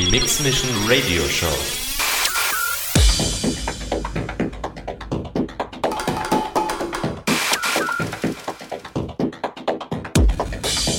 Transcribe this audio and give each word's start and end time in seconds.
Die 0.00 0.06
Mix 0.06 0.40
Mission 0.40 0.70
Radio 0.88 1.22
Show. 1.28 1.46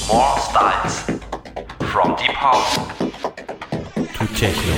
More 0.07 0.39
styles. 0.39 1.01
From 1.91 2.15
deep 2.15 2.35
house 2.35 2.75
To 3.95 4.25
Techno. 4.35 4.75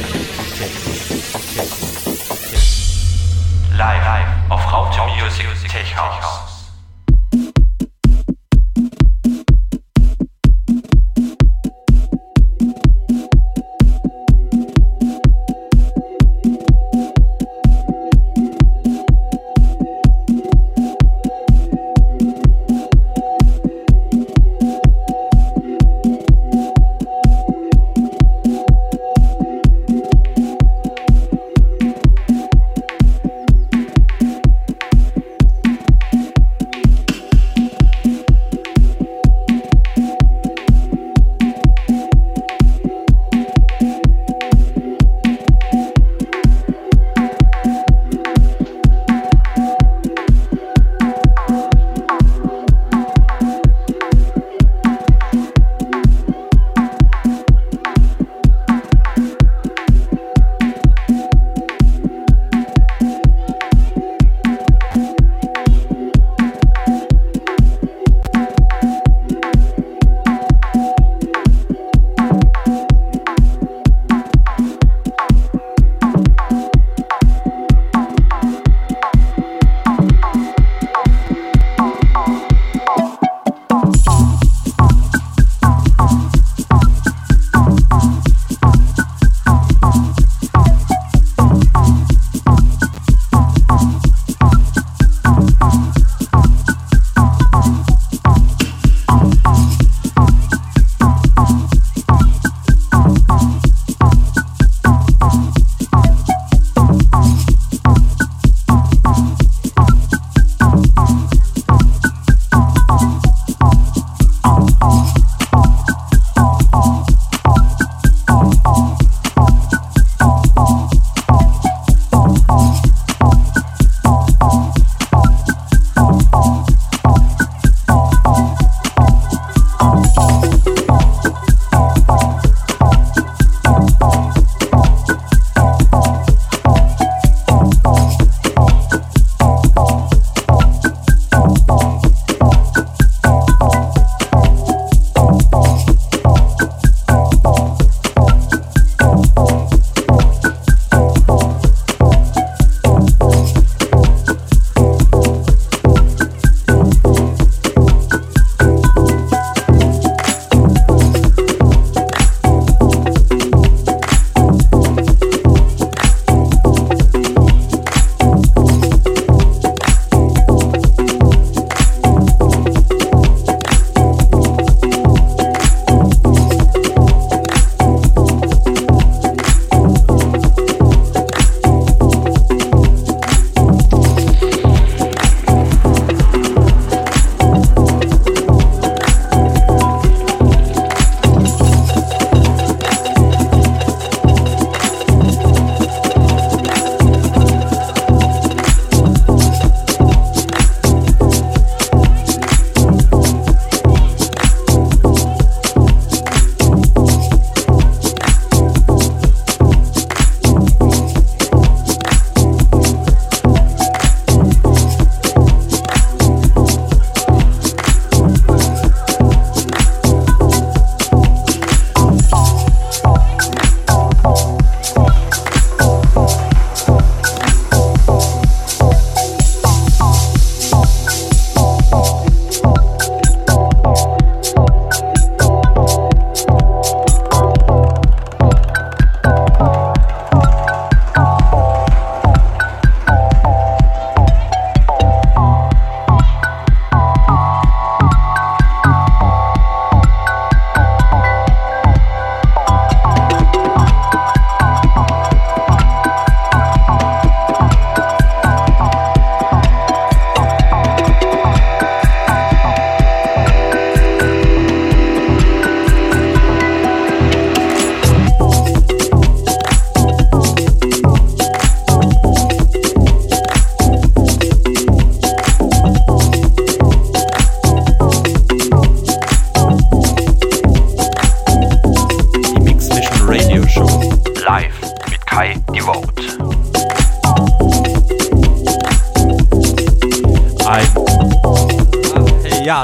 live, 3.77 4.05
live 4.05 4.27
auf 4.49 4.71
Raute 4.71 5.01
Music 5.17 5.47
Tech 5.69 5.93
House. 5.93 6.52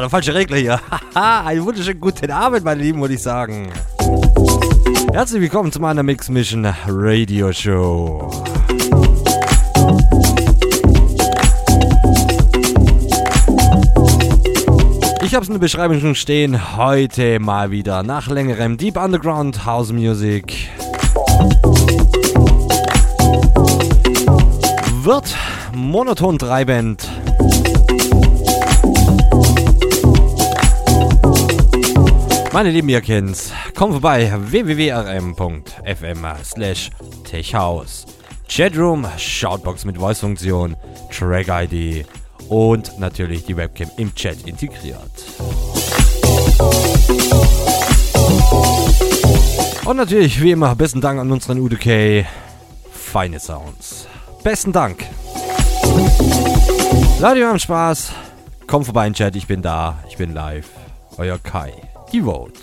Falsche 0.09 0.33
Regler 0.33 0.57
hier. 0.57 0.79
Haha, 1.15 1.47
einen 1.47 1.63
wunderschönen 1.63 1.99
guten 1.99 2.31
Abend, 2.31 2.63
meine 2.63 2.81
Lieben, 2.81 3.01
würde 3.01 3.13
ich 3.13 3.21
sagen. 3.21 3.69
Herzlich 5.13 5.41
willkommen 5.41 5.71
zu 5.71 5.79
meiner 5.79 6.03
Mix 6.03 6.29
Mission 6.29 6.65
Radio 6.87 7.51
Show. 7.51 8.31
Ich 15.23 15.35
habe 15.35 15.43
es 15.43 15.49
in 15.49 15.53
der 15.53 15.59
Beschreibung 15.59 15.99
schon 15.99 16.15
stehen. 16.15 16.75
Heute 16.75 17.39
mal 17.39 17.69
wieder 17.69 18.01
nach 18.01 18.27
längerem 18.29 18.77
Deep 18.77 18.97
Underground 18.97 19.65
House 19.65 19.91
Music. 19.91 20.69
Wird 25.03 25.35
monoton 25.73 26.39
treibend. 26.39 27.07
Meine 32.51 32.71
Lieben, 32.71 32.89
kennt's. 33.01 33.53
Kommt 33.75 33.93
vorbei 33.93 34.31
www.rm.fm 34.35 36.25
slash 36.43 36.89
techhouse. 37.23 38.05
Chatroom, 38.47 39.05
Shoutbox 39.17 39.85
mit 39.85 39.97
Voice-Funktion, 39.97 40.75
Track-ID 41.11 42.07
und 42.49 42.99
natürlich 42.99 43.45
die 43.45 43.55
Webcam 43.55 43.91
im 43.97 44.13
Chat 44.15 44.47
integriert. 44.47 45.11
Und 49.85 49.97
natürlich, 49.97 50.41
wie 50.41 50.51
immer, 50.51 50.75
besten 50.75 51.01
Dank 51.01 51.19
an 51.19 51.31
unseren 51.31 51.59
UDK. 51.59 52.25
Feine 52.91 53.39
Sounds. 53.39 54.07
Besten 54.43 54.71
Dank. 54.71 55.05
Leute, 57.19 57.37
wir 57.37 57.47
haben 57.47 57.59
Spaß. 57.59 58.11
Kommt 58.65 58.85
vorbei 58.85 59.07
in 59.07 59.13
Chat, 59.13 59.35
ich 59.35 59.45
bin 59.45 59.61
da, 59.61 60.03
ich 60.09 60.17
bin 60.17 60.33
live. 60.33 60.69
Euer 61.17 61.37
Kai. 61.37 61.88
Die 62.11 62.21
Vote. 62.23 62.59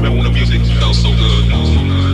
Remember 0.00 0.16
when 0.16 0.24
the 0.24 0.30
music 0.30 0.62
felt 0.78 0.94
so 0.96 1.10
good? 1.10 2.09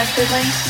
effectively. 0.00 0.67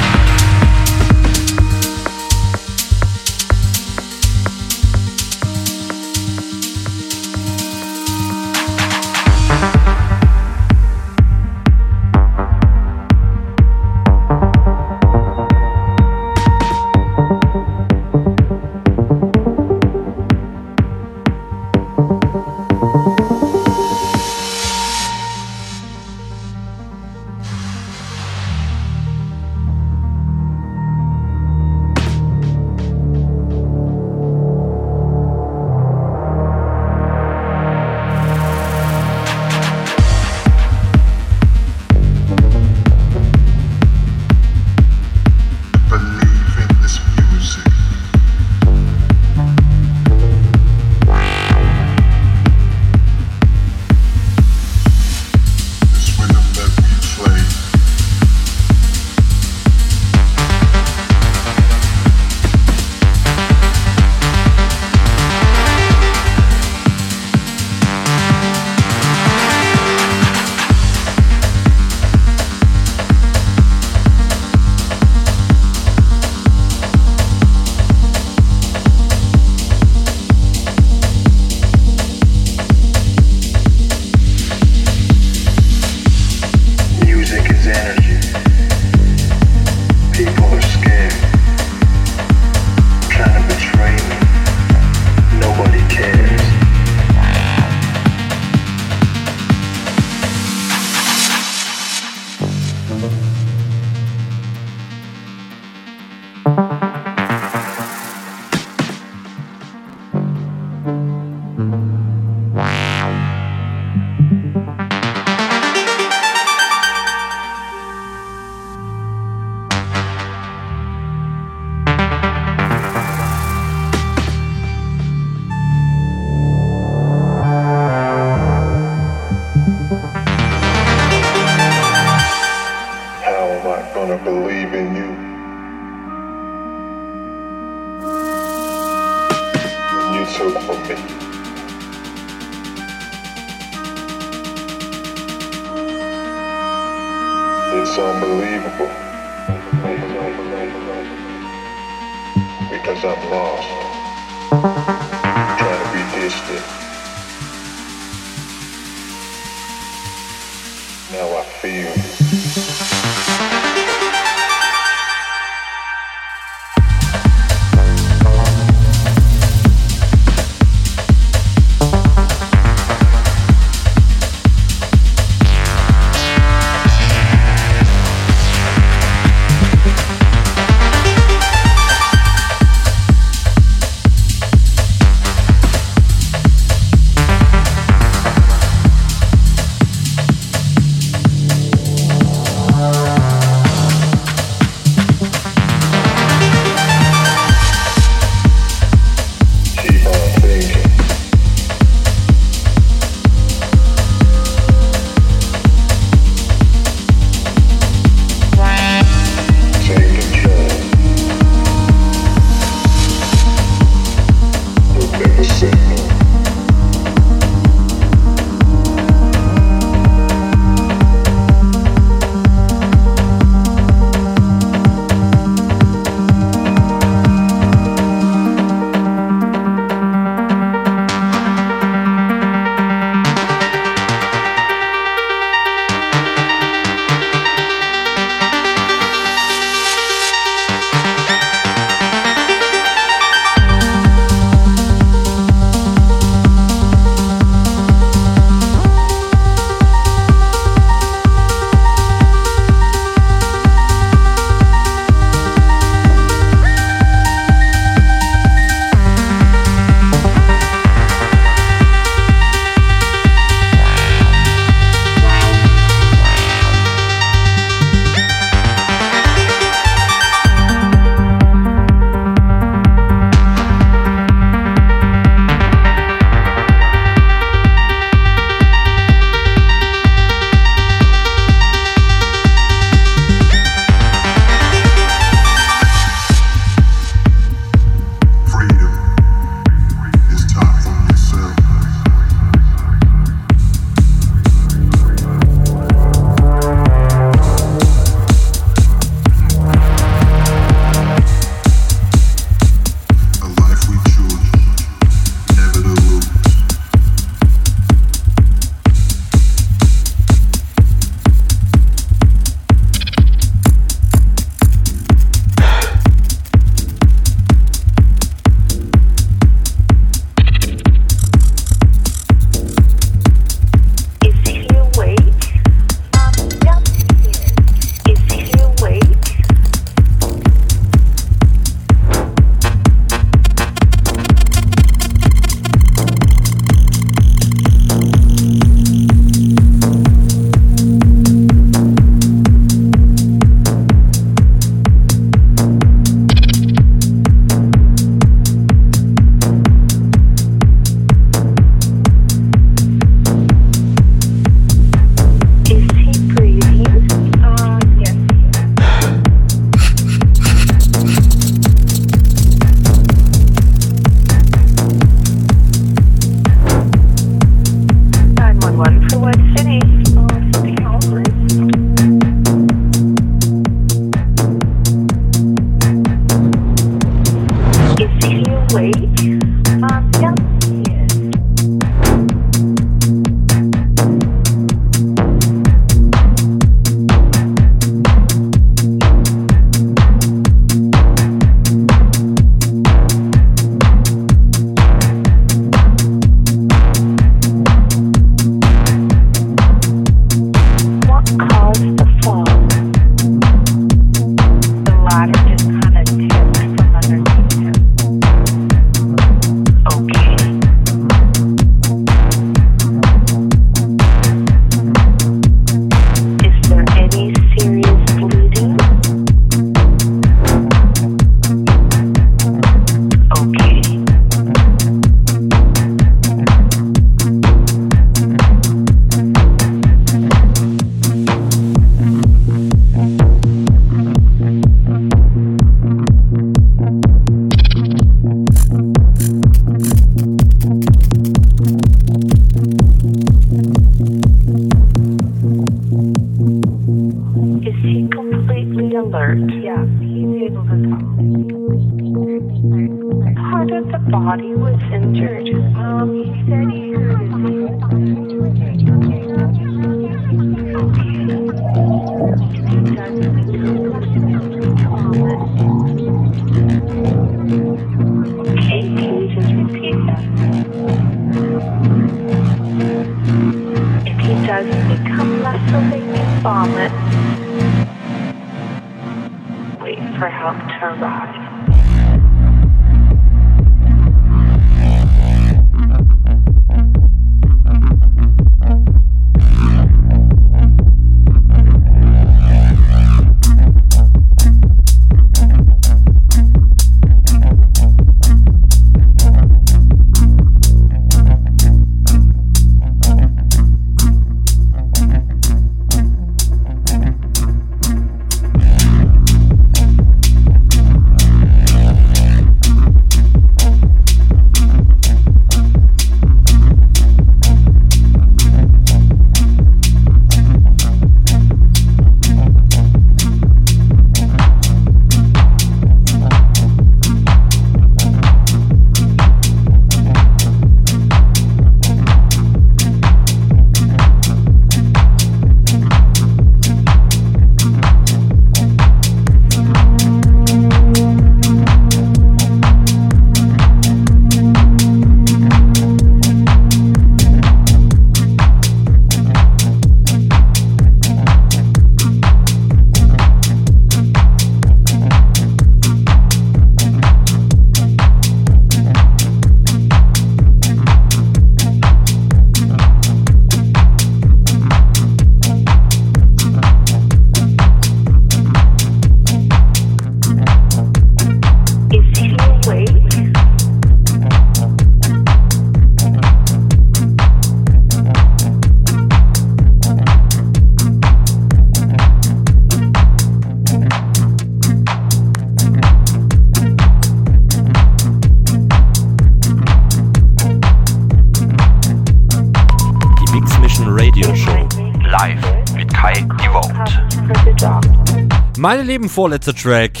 Meine 598.74 598.88
lieben, 598.88 599.08
vorletzter 599.08 599.54
Track. 599.54 600.00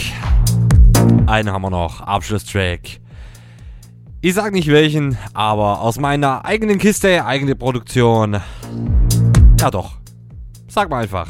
Einen 1.28 1.52
haben 1.52 1.62
wir 1.62 1.70
noch. 1.70 2.00
Abschlusstrack. 2.00 2.80
Ich 4.20 4.34
sag 4.34 4.52
nicht 4.52 4.66
welchen, 4.66 5.16
aber 5.32 5.80
aus 5.80 6.00
meiner 6.00 6.44
eigenen 6.44 6.78
Kiste, 6.78 7.24
eigene 7.24 7.54
Produktion. 7.54 8.40
Ja 9.60 9.70
doch. 9.70 9.92
Sag 10.66 10.90
mal 10.90 11.04
einfach. 11.04 11.28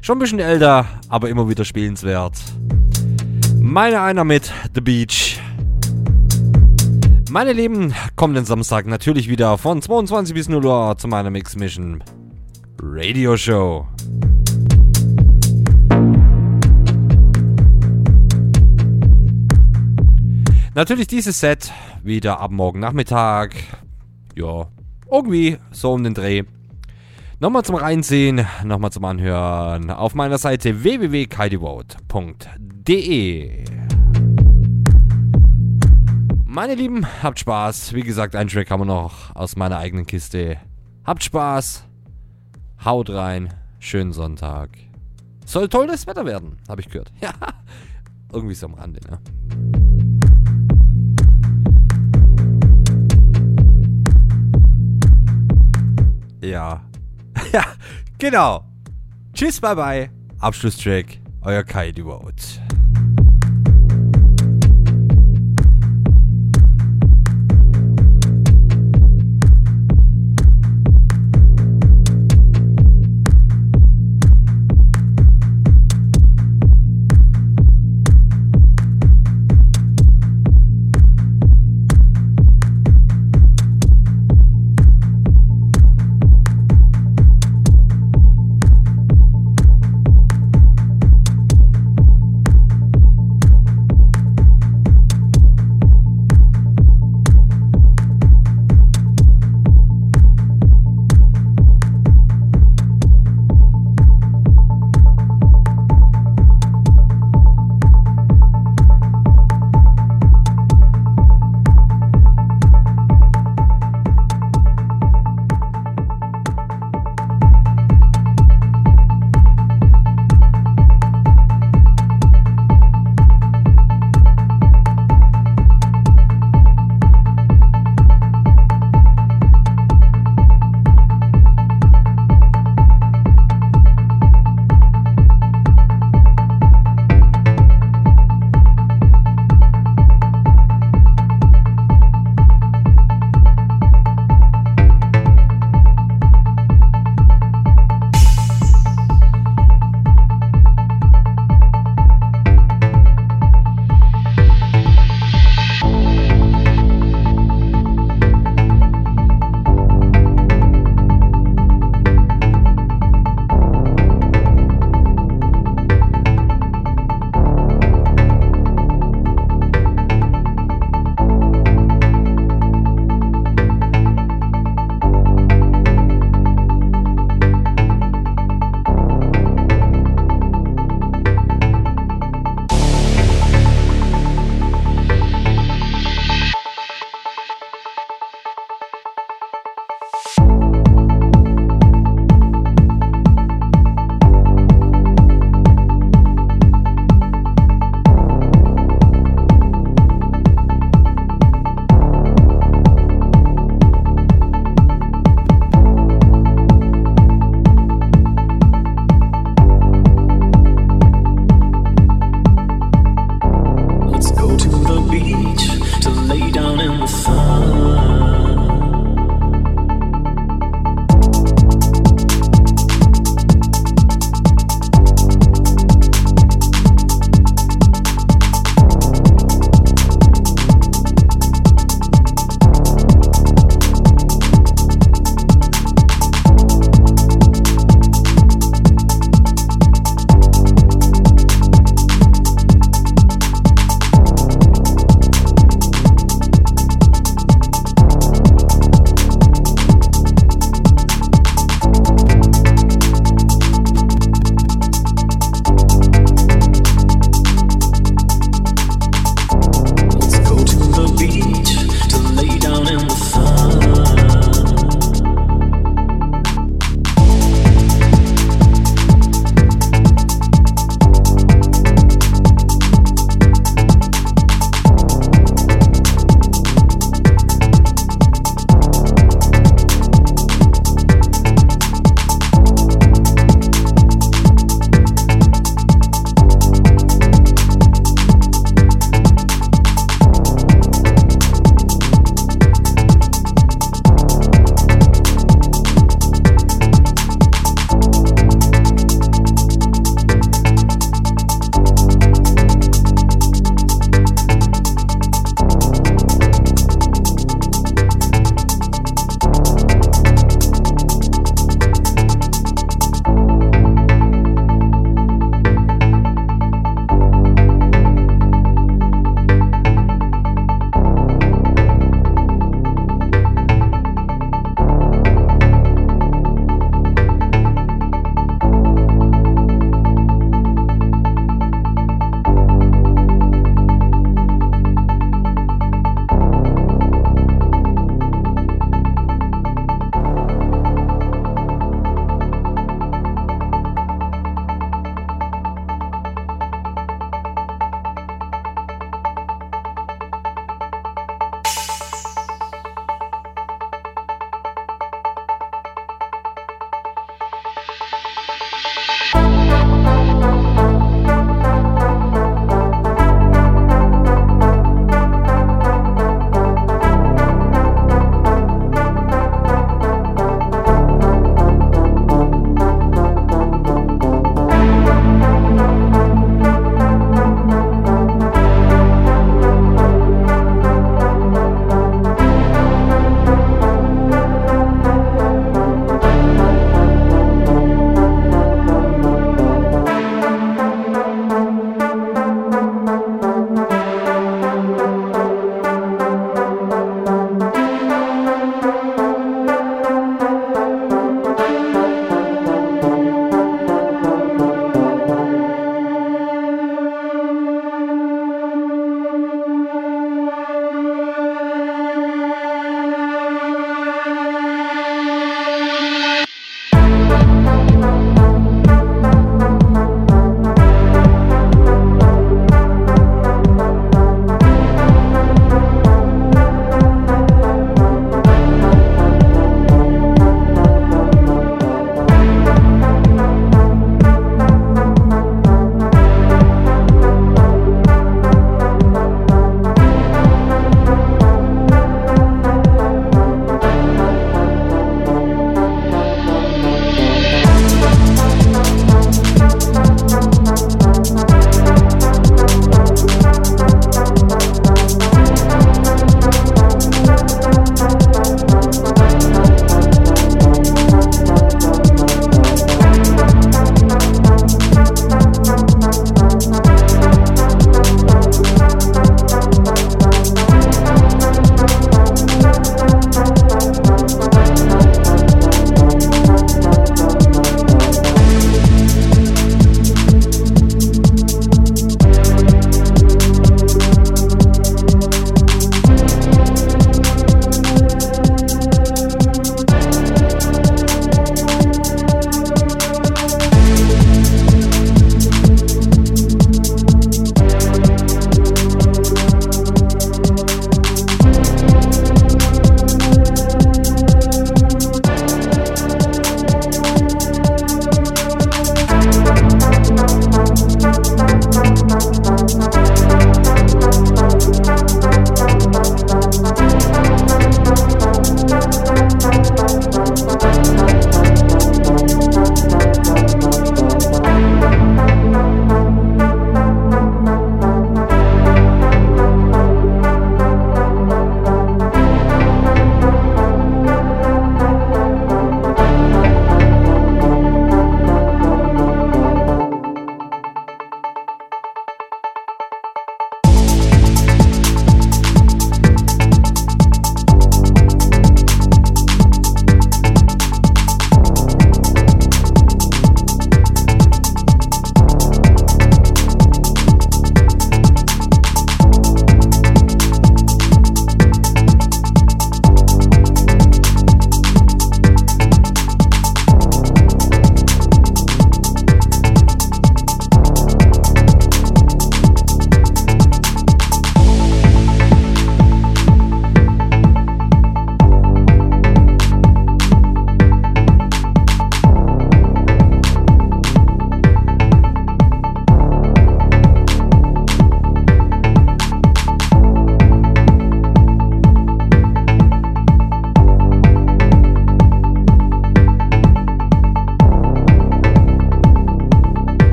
Schon 0.00 0.16
ein 0.16 0.22
bisschen 0.22 0.40
älter, 0.40 0.86
aber 1.08 1.28
immer 1.28 1.48
wieder 1.48 1.64
spielenswert. 1.64 2.34
Meine 3.60 4.00
einer 4.00 4.24
mit 4.24 4.52
The 4.74 4.80
Beach. 4.80 5.40
Meine 7.30 7.52
Lieben, 7.52 7.94
kommenden 8.16 8.44
Samstag 8.44 8.86
natürlich 8.86 9.28
wieder 9.28 9.56
von 9.56 9.80
22 9.80 10.34
bis 10.34 10.48
0 10.48 10.66
Uhr 10.66 10.98
zu 10.98 11.06
meiner 11.06 11.30
Mix 11.30 11.54
Mission 11.54 12.02
Radio 12.82 13.36
Show. 13.36 13.86
Natürlich 20.74 21.06
dieses 21.06 21.38
Set 21.38 21.70
wieder 22.02 22.40
ab 22.40 22.50
morgen 22.50 22.80
Nachmittag. 22.80 23.54
Ja, 24.34 24.68
irgendwie 25.10 25.58
so 25.70 25.92
um 25.92 26.02
den 26.02 26.14
Dreh. 26.14 26.44
Nochmal 27.40 27.62
zum 27.62 27.74
Reinsehen, 27.74 28.46
nochmal 28.64 28.90
zum 28.90 29.04
Anhören 29.04 29.90
auf 29.90 30.14
meiner 30.14 30.38
Seite 30.38 30.82
www.kaidevote.de. 30.82 33.64
Meine 36.46 36.74
Lieben, 36.74 37.04
habt 37.22 37.38
Spaß. 37.38 37.92
Wie 37.92 38.00
gesagt, 38.00 38.34
ein 38.34 38.48
Track 38.48 38.70
haben 38.70 38.80
wir 38.80 38.86
noch 38.86 39.36
aus 39.36 39.56
meiner 39.56 39.76
eigenen 39.76 40.06
Kiste. 40.06 40.56
Habt 41.04 41.22
Spaß. 41.22 41.84
Haut 42.82 43.10
rein. 43.10 43.52
Schönen 43.78 44.12
Sonntag. 44.12 44.70
Soll 45.44 45.68
tolles 45.68 46.06
Wetter 46.06 46.24
werden, 46.24 46.56
habe 46.66 46.80
ich 46.80 46.88
gehört. 46.88 47.12
Ja, 47.20 47.34
irgendwie 48.32 48.54
so 48.54 48.68
am 48.68 48.74
Rande, 48.74 49.00
ne? 49.10 49.18
Ja. 56.42 56.82
Ja, 57.52 57.64
genau. 58.18 58.64
Tschüss, 59.34 59.60
bye 59.60 59.74
bye. 59.74 60.10
Abschlusstrack, 60.40 61.18
euer 61.42 61.64
Kai 61.64 61.92
Devote. 61.92 62.60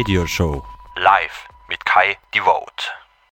Radio 0.00 0.24
Show. 0.24 0.69